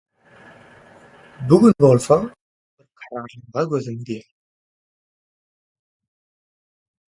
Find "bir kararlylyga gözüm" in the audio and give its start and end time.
2.79-3.93